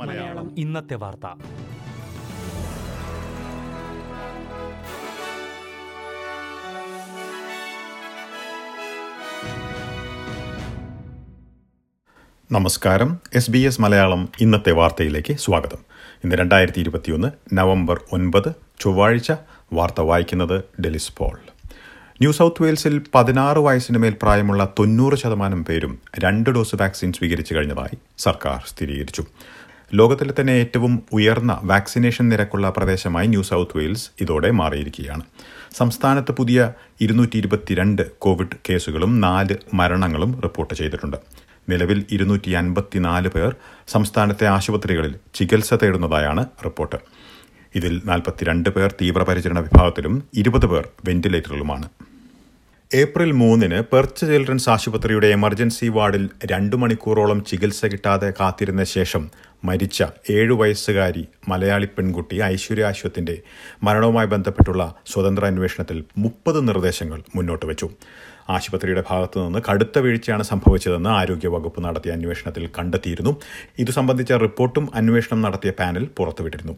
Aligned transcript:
മലയാളം. 0.00 0.54
ഇന്നത്തെ 0.58 0.94
വാർത്ത. 0.94 1.26
നമസ്കാരം. 12.52 13.20
എസ് 13.34 13.50
ബി 13.50 13.58
എസ് 13.58 13.80
മലയാളം 13.80 14.28
ഇന്നത്തെ 14.40 14.72
വാർത്തയിലേക്ക് 14.72 15.34
സ്വാഗതം. 15.34 15.78
ഇന്ന് 16.24 16.36
രണ്ടായിരത്തി 16.36 16.80
ഇരുപത്തിയൊന്ന് 16.80 17.28
നവംബർ 17.52 18.00
ഒൻപത് 18.12 18.54
ചൊവ്വാഴ്ച. 18.80 19.32
വാർത്ത 19.72 20.00
വായിക്കുന്നത് 20.00 20.64
ഡെലിസ് 20.80 21.16
പോൾ. 21.16 21.38
ന്യൂ 22.20 22.32
സൗത്ത് 22.32 22.62
വെയിൽസിൽ 22.62 23.02
പതിനാറ് 23.14 23.58
വയസ്സിന് 23.58 23.98
മേൽ 23.98 24.14
പ്രായമുള്ള 24.22 24.68
തൊണ്ണൂറ് 24.78 25.16
ശതമാനം 25.18 25.64
പേരും 25.64 25.98
രണ്ട് 26.18 26.50
ഡോസ് 26.50 26.76
വാക്സിൻ 26.80 27.12
സ്വീകരിച്ചു 27.12 27.54
കഴിഞ്ഞതായി 27.54 27.98
സർക്കാർ 28.18 28.64
സ്ഥിരീകരിച്ചു. 28.68 29.24
ലോകത്തിലെ 29.94 30.34
തന്നെ 30.40 30.52
ഏറ്റവും 30.52 31.02
ഉയർന്ന 31.12 31.60
വാക്സിനേഷൻ 31.62 32.28
നിരക്കുള്ള 32.28 32.70
പ്രദേശമായി 32.76 33.26
ന്യൂ 33.26 33.42
സൗത്ത് 33.42 33.78
വെയിൽസ് 33.78 34.10
ഇതോടെ 34.20 34.50
മാറിയിരിക്കുകയാണ്. 34.50 35.22
സംസ്ഥാനത്ത് 35.76 36.32
പുതിയ 36.32 36.72
ഇരുന്നൂറ്റി 37.00 37.36
ഇരുപത്തിരണ്ട് 37.36 38.02
കോവിഡ് 38.18 38.56
കേസുകളും 38.70 39.20
നാല് 39.20 39.56
മരണങ്ങളും 39.74 40.40
റിപ്പോർട്ട് 40.40 40.74
ചെയ്തിട്ടുണ്ട്. 40.74 41.16
നിലവിൽ 41.68 42.04
ഇരുന്നൂറ്റി 42.10 42.50
അൻപത്തിനാല് 42.50 43.28
പേർ 43.28 43.56
സംസ്ഥാനത്തെ 43.88 44.46
ആശുപത്രികളിൽ 44.46 45.14
ചികിത്സ 45.34 45.74
തേടുന്നതായാണ് 45.74 46.46
റിപ്പോർട്ട്. 46.64 46.96
ഇതിൽ 47.74 48.02
നാൽപ്പത്തിരണ്ട് 48.04 48.68
പേർ 48.70 48.94
തീവ്രപരിചരണ 49.02 49.58
വിഭാഗത്തിലും 49.58 50.22
ഇരുപത് 50.34 50.66
പേർ 50.66 50.88
വെന്റിലേറ്ററിലുമാണ്. 51.04 51.88
ഏപ്രിൽ 52.90 53.32
മൂന്നിന് 53.32 53.82
പെർച്ച് 53.82 54.26
ചിൽഡ്രൻസ് 54.26 54.68
ആശുപത്രിയുടെ 54.70 55.26
എമർജൻസി 55.26 55.86
വാർഡിൽ 55.86 56.24
രണ്ടു 56.44 56.76
മണിക്കൂറോളം 56.76 57.44
ചികിത്സ 57.44 57.86
കിട്ടാതെ 57.86 58.30
കാത്തിരുന്ന 58.40 58.84
ശേഷം 58.84 59.22
മരിച്ച 59.64 60.00
ഏഴു 60.30 60.54
വയസ്സുകാരി 60.54 61.28
മലയാളി 61.48 61.86
പെൺകുട്ടി 61.86 62.36
ഐശ്വര്യ 62.42 62.84
അശ്വത്തിന്റെ 62.84 63.36
മരണവുമായി 63.82 64.26
ബന്ധപ്പെട്ടുള്ള 64.26 64.82
സ്വതന്ത്ര 65.06 65.44
അന്വേഷണത്തിൽ 65.44 66.04
മുപ്പത് 66.18 66.68
നിർദ്ദേശങ്ങൾ 66.68 67.22
മുന്നോട്ട് 67.36 67.66
വെച്ചു. 67.66 67.88
ആശുപത്രിയുടെ 68.50 69.04
ഭാഗത്തു 69.10 69.38
നിന്ന് 69.40 69.60
കടുത്ത 69.68 69.98
വീഴ്ചയാണ് 69.98 70.42
സംഭവിച്ചതെന്ന് 70.42 71.10
ആരോഗ്യവകുപ്പ് 71.10 71.84
നടത്തിയ 71.84 72.12
അന്വേഷണത്തിൽ 72.12 72.68
കണ്ടെത്തിയിരുന്നു. 72.78 73.32
ഇതു 73.78 73.90
സംബന്ധിച്ച 73.90 74.32
റിപ്പോർട്ടും 74.32 74.88
അന്വേഷണം 74.94 75.42
നടത്തിയ 75.42 75.70
panel 75.70 76.04
പുറത്തുവിട്ടിരുന്നു. 76.18 76.76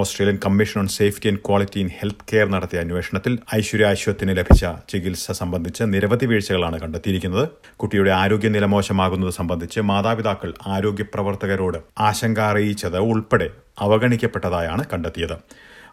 Australian 0.00 0.38
commission 0.46 0.80
on 0.80 0.88
safety 0.88 1.28
and 1.28 1.40
quality 1.48 1.80
in 1.80 1.90
health 1.98 2.24
care 2.32 2.48
നടത്തിയ 2.48 2.80
അന്വേഷണത്തിൽ 2.80 3.38
ഐശ്വര്യ 3.54 3.84
അശ്വത്തിന് 3.84 4.36
ലഭിച്ച 4.36 4.64
ചികിത്സ 4.88 5.32
സംബന്ധിച്ച് 5.32 5.82
നിരവധി 5.94 6.26
വീഴ്ചകളാണ് 6.26 6.80
കണ്ടെത്തിയിരിക്കുന്നത്. 6.80 7.48
കുട്ടിയുടെ 7.76 8.10
ആരോഗ്യനില 8.10 8.64
മോശമാകുന്നത് 8.64 9.30
സംബന്ധിച്ച് 9.30 9.80
മാതാപിതാക്കൾ 9.80 10.52
ആരോഗ്യ 10.66 11.04
പ്രവർത്തകരോട് 11.14 11.78
ആശങ്ക 12.00 12.38
അറിയിച്ചത് 12.40 12.98
ഉൾപ്പെടെ 12.98 13.50
അവഗണിക്കപ്പെട്ടതായാണ് 13.80 14.84
കണ്ടെത്തിയത്. 14.92 15.36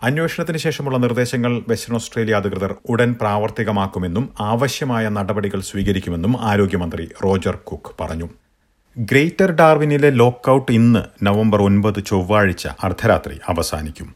അന്വേഷണത്തിന് 0.03 0.57
ശേഷമുള്ള 0.57 0.97
നിർദ്ദേശങ്ങൾ 0.97 1.61
വെസ്റ്റേൺ 1.67 1.95
ഓസ്ട്രേലിയ 1.95 2.33
അധികൃതർ 2.33 2.75
ഉടൻ 2.89 3.15
പ്രാവർത്തികമാക്കുമെന്നും 3.21 4.29
ആവശ്യമായ 4.39 5.09
നടപടികൾ 5.09 5.59
സ്വീകരിക്കുമെന്നും 5.59 6.41
ആരോഗ്യമന്ത്രി 6.41 7.09
റോജർ 7.23 7.55
കുക്ക് 7.55 8.03
പറഞ്ഞു. 8.03 8.29
ഗ്രേറ്റർ 8.97 9.51
ഡാർവിനിലെ 9.51 10.09
ലോക്കൌട്ട് 10.09 10.71
ഇന്ന് 10.71 11.25
നവംബർ 11.25 11.61
ഒൻപത് 11.61 12.05
ചൊവ്വാഴ്ച 12.05 12.67
അർദ്ധരാത്രി 12.83 13.39
അവസാനിക്കും. 13.47 14.15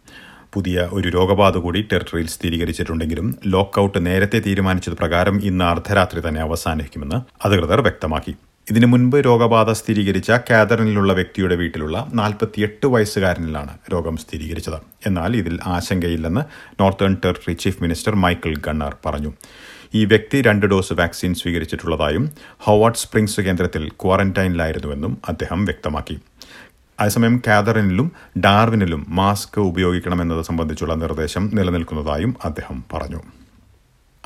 പുതിയ 0.53 0.89
ഒരു 0.91 1.09
രോഗബാധ 1.09 1.57
കൂടി 1.57 1.87
ടെറിട്ടറിയിൽ 1.91 2.27
സ്ഥിരീകരിച്ചിട്ടുണ്ടെങ്കിലും 2.27 3.35
ലോക്കൌട്ട് 3.47 4.05
നേരത്തെ 4.05 4.39
തീരുമാനിച്ചത് 4.39 4.93
പ്രകാരം 4.93 5.41
ഇന്ന് 5.43 5.65
അർദ്ധരാത്രി 5.65 6.21
തന്നെ 6.27 6.41
അവസാനിക്കുമെന്ന് 6.41 7.47
അധികൃതർ 7.47 7.81
വ്യക്തമാക്കി. 7.81 8.35
ഇതിനു 8.71 8.85
മുൻപ് 8.85 9.15
രോഗബാധ 9.25 9.69
സ്ഥിരീകരിച്ച 9.79 10.31
കാതറിനിലുള്ള 10.49 11.13
വ്യക്തിയുടെ 11.13 11.55
വീട്ടിലുള്ള 11.61 11.97
നാൽപ്പത്തിയെട്ട് 12.19 12.87
വയസ്സുകാരനിലാണ് 12.93 13.73
രോഗം 13.93 14.15
സ്ഥിരീകരിച്ചത്. 14.17 14.77
എന്നാൽ 15.07 15.31
ഇതിൽ 15.35 15.55
ആശങ്കയില്ലെന്ന് 15.75 16.43
northern 16.81 17.17
territory 17.25 17.53
chief 17.63 17.81
minister 17.83 18.15
Michael 18.15 18.53
Gunner 18.67 18.93
പറഞ്ഞു. 19.05 19.31
ഈ 19.95 20.05
വ്യക്തി 20.05 20.41
രണ്ട് 20.47 20.65
ഡോസ് 20.65 20.97
വാക്സിൻ 21.01 21.33
സ്വീകരിച്ചിട്ടുള്ളതായും 21.41 22.25
ഹോവാർഡ് 22.67 23.01
സ്പ്രിംഗ്സ് 23.03 23.41
കേന്ദ്രത്തിൽ 23.41 23.89
ക്വാറന്റൈനിലായിരുന്നുവെന്നും 24.03 25.15
അദ്ദേഹം 25.29 25.65
വ്യക്തമാക്കി. 25.65 26.17
അതേസമയം 26.99 27.37
കാതറിനിലും 27.47 28.11
ഡാർവിനിലും 28.45 29.03
മാസ്ക് 29.09 29.61
ഉപയോഗിക്കണമെന്നത് 29.71 30.41
സംബന്ധിച്ചുള്ള 30.51 30.95
നിർദ്ദേശം 31.03 31.51
നിലനിൽക്കുന്നതായും 31.53 32.33
അദ്ദേഹം 32.45 32.79
പറഞ്ഞു. 32.93 33.21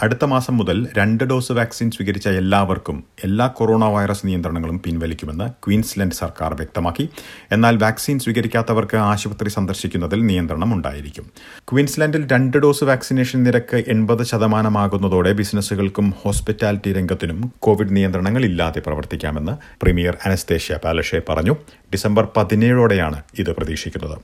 അടുത്ത 0.03 0.25
മാസം 0.25 0.57
മുതൽ 0.57 0.88
രണ്ട് 0.97 1.23
ഡോസ് 1.23 1.51
വാക്സിൻ 1.51 1.91
സ്വീകരിച്ച 1.91 2.28
എല്ലാവർക്കും 2.28 3.03
എല്ലാ 3.23 3.47
കൊറോണ 3.47 3.85
വൈറസ് 3.85 4.28
നിയന്ത്രണങ്ങളും 4.28 4.81
പിൻവലിക്കുമെന്ന് 4.85 5.50
ക്വീൻസ്ലൻഡ് 5.50 6.13
സർക്കാർ 6.13 6.53
വ്യക്തമാക്കി. 6.53 7.09
എന്നാൽ 7.51 7.78
വാക്സിൻ 7.78 8.19
സ്വീകരിക്കാത്തവർക്ക് 8.19 8.97
ആശുപത്രി 8.97 9.50
സന്ദർശിക്കുന്നതിൽ 9.50 10.25
നിയന്ത്രണം 10.25 10.73
ഉണ്ടായിരിക്കും. 10.73 11.31
ക്വീൻസ്ലൻഡിൽ 11.72 12.28
രണ്ട് 12.31 12.57
ഡോസ് 12.57 12.84
വാക്സിനേഷൻ 12.84 13.44
നിരക്ക് 13.44 13.84
എൺപത് 13.88 14.23
ശതമാനമാകുന്നതോടെ 14.23 15.34
ബിസിനസ്സുകൾക്കും 15.34 16.13
ഹോസ്പിറ്റാലിറ്റി 16.22 16.94
രംഗത്തിനും 16.94 17.53
കോവിഡ് 17.59 17.95
നിയന്ത്രണങ്ങൾ 17.95 18.45
ഇല്ലാതെ 18.45 18.79
പ്രവർത്തിക്കാമെന്ന് 18.79 19.51
പ്രീമിയർ 19.81 20.17
അനസ്തേഷ്യ 20.25 20.79
പാലഷെ 20.84 21.22
പറഞ്ഞു. 21.29 21.55
ഡിസംബർ 21.94 22.28
പതിനേഴോടെയാണ് 22.38 23.23
ഇത് 23.39 23.51
പ്രതീക്ഷിക്കുന്നത്. 23.51 24.17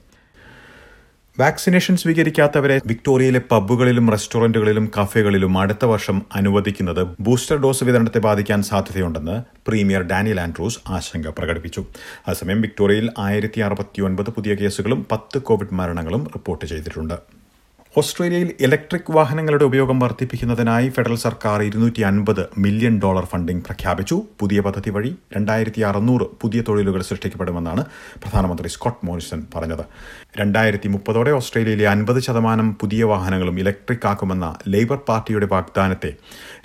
വാക്സിനേഷൻ 1.40 1.96
സ്വീകരിക്കാത്തവരെ 1.96 2.76
വിക്ടോറിയയിലെ 2.86 3.42
പബ്ബുകളിലും 3.52 4.12
റെസ്റ്റോറന്റുകളിലും 4.12 4.86
കഫേകളിലും 4.96 5.54
അടുത്ത 5.58 5.86
വർഷം 5.86 6.18
അനുവദിക്കുന്നത് 6.36 7.02
ബൂസ്റ്റർ 7.20 7.58
ഡോസ് 7.58 7.84
വിതരണത്തെ 7.84 8.20
ബാധിക്കാൻ 8.20 8.64
സാധ്യതയുണ്ടെന്ന് 8.64 9.38
പ്രീമിയർ 9.68 10.04
ഡാനിയൽ 10.04 10.40
ആൻഡ്രൂസ് 10.40 10.80
ആശങ്ക 10.88 11.28
പ്രകടിപ്പിച്ചു. 11.28 11.84
അതേസമയം 12.28 12.62
വിക്ടോറിയയിൽ 12.62 13.10
ആയിരത്തി 13.20 13.62
പുതിയ 14.32 14.56
കേസുകളും 14.56 15.08
പത്ത് 15.12 15.40
കോവിഡ് 15.42 15.76
മരണങ്ങളും 15.82 16.24
റിപ്പോർട്ട് 16.36 16.66
ചെയ്തിട്ടുണ്ട്. 16.66 17.41
ഓസ്ട്രേലിയയിൽ 18.00 18.50
ഇലക്ട്രിക് 18.66 19.10
വാഹനങ്ങളുടെ 19.16 19.66
ഉപയോഗം 19.70 19.98
വർദ്ധിപ്പിക്കുന്നതിനായി 20.02 20.88
ഫെഡറൽ 20.96 21.18
സർക്കാർ 21.24 21.58
ഇരുന്നൂറ്റി 21.70 22.02
അൻപത് 22.10 22.42
മില്യൺ 22.64 22.96
ഡോളർ 23.04 23.26
ഫണ്ടിംഗ് 23.32 23.64
പ്രഖ്യാപിച്ചു. 23.68 24.18
പുതിയ 24.40 24.60
പദ്ധതി 24.68 24.92
വഴി 24.96 25.12
രണ്ടായിരത്തി 25.36 25.82
അറുന്നൂറ് 25.90 26.26
പുതിയ 26.44 26.62
തൊഴിലുകൾ 26.70 27.02
സൃഷ്ടിക്കപ്പെടുമെന്നാണ് 27.10 27.84
പ്രധാനമന്ത്രി 28.24 28.72
സ്കോട്ട് 28.76 29.04
മോറിസൺ 29.10 29.42
പറഞ്ഞത്. 29.56 29.84
രണ്ടായിരത്തി 30.40 30.90
മുപ്പതോടെ 30.96 31.34
ഓസ്ട്രേലിയയിലെ 31.40 31.90
അൻപത് 31.96 32.22
ശതമാനം 32.28 32.70
പുതിയ 32.84 33.04
വാഹനങ്ങളും 33.12 33.60
ഇലക്ട്രിക് 33.66 34.08
ആക്കുമെന്ന 34.14 34.54
ലേബർ 34.76 35.02
പാർട്ടിയുടെ 35.12 35.50
വാഗ്ദാനത്തെ 35.58 36.14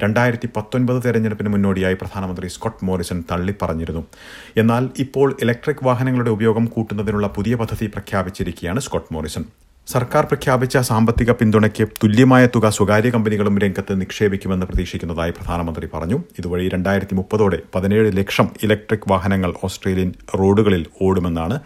രണ്ടായിരത്തി 0.05 0.51
പത്തൊൻപത് 0.57 1.03
തെരഞ്ഞെടുപ്പിന് 1.09 1.53
മുന്നോടിയായി 1.57 1.99
പ്രധാനമന്ത്രി 2.05 2.55
സ്കോട്ട് 2.57 2.83
മോറിസൺ 2.91 3.21
തള്ളിപ്പറഞ്ഞിരുന്നു. 3.33 4.05
എന്നാൽ 4.63 4.85
ഇപ്പോൾ 5.07 5.29
ഇലക്ട്രിക് 5.45 5.87
വാഹനങ്ങളുടെ 5.91 6.35
ഉപയോഗം 6.39 6.67
കൂട്ടുന്നതിനുള്ള 6.77 7.29
പുതിയ 7.39 7.55
പദ്ധതി 7.63 7.89
പ്രഖ്യാപിച്ചിരിക്കുകയാണ് 7.97 8.81
സ്കോട്ട് 8.89 9.13
മോറിസൺ. 9.17 9.47
സർക്കാർ 9.93 10.25
പ്രഖ്യാപിച്ച 10.31 10.77
സാമ്പത്തിക 10.89 11.31
പിന്തുണയ്ക്ക് 11.41 11.85
തുല്യമായ 12.03 12.45
തുക 12.55 12.69
സ്വകാര്യ 12.77 13.11
കമ്പനികളും 13.15 13.57
രംഗത്ത് 13.65 13.95
നിക്ഷേപിക്കുമെന്ന് 14.01 14.67
പ്രതീക്ഷിക്കുന്നതായി 14.67 15.33
പ്രധാനമന്ത്രി 15.37 15.87
പറഞ്ഞു. 15.93 16.19
ഇതുവഴി 16.39 16.65
രണ്ടായിരത്തി 16.75 17.15
മുപ്പതോടെ 17.19 17.59
പതിനേഴ് 17.75 18.09
ലക്ഷം 18.19 18.49
ഇലക്ട്രിക് 18.65 19.07
വാഹനങ്ങൾ 19.13 19.53
ഓസ്ട്രേലിയൻ 19.69 20.11
റോഡുകളിൽ 20.41 20.83
ഓടുമെന്നാണ് 21.09 21.59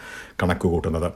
കണക്കുകൂട്ടുന്നത്. 0.42 1.08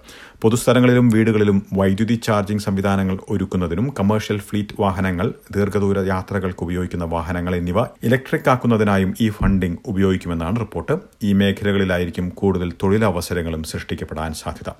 പൊതുസ്ഥലങ്ങളിലും 0.42 1.06
വീടുകളിലും 1.14 1.58
വൈദ്യുതി 1.80 2.16
ചാർജിംഗ് 2.28 2.64
സംവിധാനങ്ങൾ 2.66 3.18
ഒരുക്കുന്നതിനും 3.34 3.86
കമേഴ്ഷ്യൽ 4.00 4.40
ഫ്ലീറ്റ് 4.48 4.80
വാഹനങ്ങൾ 4.80 5.28
ദീർഘദൂര 5.56 5.98
യാത്രകൾക്ക് 6.12 6.64
ഉപയോഗിക്കുന്ന 6.68 7.06
വാഹനങ്ങൾ 7.14 7.54
എന്നിവ 7.60 7.78
ഇലക്ട്രിക് 8.08 8.50
ആക്കുന്നതിനായും 8.54 9.12
ഈ 9.26 9.28
ഫണ്ടിംഗ് 9.38 9.80
ഉപയോഗിക്കുമെന്നാണ് 9.92 10.58
റിപ്പോർട്ട്. 10.64 10.96
ഈ 11.28 11.32
മേഖലകളിലായിരിക്കും 11.42 12.28
കൂടുതൽ 12.42 12.70
തൊഴിലവസരങ്ങളും 12.82 13.64
സൃഷ്ടിക്കപ്പെടാൻ 13.72 14.32
സാധ്യത. 14.42 14.70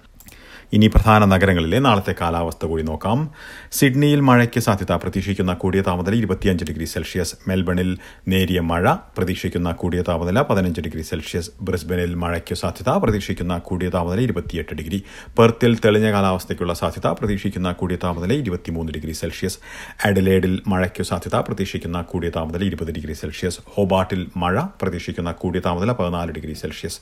ഇനി 0.75 0.87
പ്രധാന 0.87 1.25
നഗരങ്ങളിലെ 1.25 1.79
നാളത്തെ 1.79 2.15
കാലാവസ്ഥ 2.21 2.67
കൂടി 2.67 2.83
നോക്കാം. 2.83 3.31
സിഡ്നിയിൽ 3.73 4.21
മഴയ്ക്ക് 4.21 4.61
സാധ്യത 4.61 4.93
പ്രതീക്ഷിക്കുന്ന 4.93 5.53
കൂടിയ 5.53 5.81
താപനില 5.81 6.15
ഇരുപത്തിയഞ്ച് 6.15 6.65
ഡിഗ്രി 6.65 6.85
സെൽഷ്യസ്. 6.85 7.35
മെൽബണിൽ 7.49 7.99
നേരിയ 8.29 8.61
മഴ 8.61 8.95
പ്രതീക്ഷിക്കുന്ന 9.17 9.73
കൂടിയ 9.73 10.03
താപനില 10.03 10.43
പതിനഞ്ച് 10.43 10.81
ഡിഗ്രി 10.81 11.03
സെൽഷ്യസ്. 11.03 11.51
ബ്രിസ്ബനിൽ 11.63 12.15
മഴയ്ക്ക് 12.15 12.55
സാധ്യത 12.55 12.97
പ്രതീക്ഷിക്കുന്ന 12.97 13.59
കൂടിയ 13.59 13.89
താപനില 13.89 14.21
ഇരുപത്തിയെട്ട് 14.21 14.75
ഡിഗ്രി. 14.75 15.03
പെർത്തിൽ 15.39 15.79
തെളിഞ്ഞ 15.85 16.13
കാലാവസ്ഥയ്ക്കുള്ള 16.13 16.75
സാധ്യത 16.75 17.07
പ്രതീക്ഷിക്കുന്ന 17.07 17.73
കൂടിയ 17.73 17.97
താപനില 17.97 18.33
ഇരുപത്തിമൂന്ന് 18.33 18.93
ഡിഗ്രി 18.93 19.13
സെൽഷ്യസ്. 19.13 19.59
അഡലേഡിൽ 20.05 20.63
മഴയ്ക്ക് 20.67 21.03
സാധ്യത 21.03 21.37
പ്രതീക്ഷിക്കുന്ന 21.37 22.03
കൂടിയ 22.03 22.31
താപനില 22.31 22.65
ഇരുപത് 22.65 22.93
ഡിഗ്രി 22.93 23.13
സെൽഷ്യസ്. 23.13 23.59
ഹോബാട്ടിൽ 23.69 24.29
മഴ 24.37 24.61
പ്രതീക്ഷിക്കുന്ന 24.83 25.33
കൂടിയ 25.33 25.61
താപനില 25.61 25.93
പതിനാല് 25.93 26.33
ഡിഗ്രി 26.33 26.53
സെൽഷ്യസ്. 26.53 27.01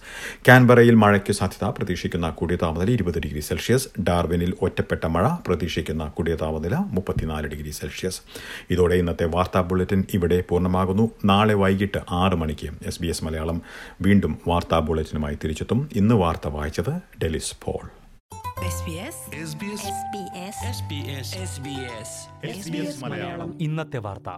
കാൻബറയിൽ 0.48 0.94
മഴയ്ക്ക് 0.94 1.32
സാധ്യത 1.32 1.68
പ്രതീക്ഷിക്കുന്ന 1.78 2.30
കൂടിയ 2.30 2.56
താപനില 2.56 2.90
ഇരുപത് 2.90 3.18
ഡിഗ്രി 3.20 3.40
സെൽഷ്യസ്. 3.40 3.60
സെൽഷ്യസ് 3.62 4.00
ഡാർവിനിൽ 4.00 4.54
ഒറ്റപ്പെട്ട 4.62 5.06
മഴ 5.06 5.28
പ്രതീക്ഷിക്കുന്ന 5.46 6.04
കൂടിയ 6.06 6.34
താപനില 6.34 6.76
മുപ്പത്തിനാല് 6.76 7.46
ഡിഗ്രി 7.46 7.70
സെൽഷ്യസ്. 7.70 8.20
ഇതോടെ 8.70 8.94
ഇന്നത്തെ 8.94 9.24
വാർത്താ 9.24 9.60
ബുള്ളറ്റിൻ 9.60 10.04
ഇവിടെ 10.14 10.44
പൂർണമാകുന്നു. 10.48 11.10
നാളെ 11.24 11.54
വൈകിട്ട് 11.54 11.98
ആറ് 12.10 12.34
മണിക്ക് 12.34 12.70
എസ് 12.86 13.02
ബി 13.02 13.06
എസ് 13.06 13.24
മലയാളം 13.24 13.62
വീണ്ടും 14.00 14.38
വാർത്താ 14.48 14.78
ബുള്ളറ്റിനുമായി 14.78 15.38
തിരിച്ചെത്തും. 15.44 15.88
ഇന്ന് 15.92 16.14
വാർത്ത 16.14 16.48
വായിച്ചത് 16.48 16.90
ഡെലിസ് 17.22 17.52
പോൾ. 17.64 17.86
ഇന്നത്തെ 23.60 23.98
വാർത്ത. 23.98 24.30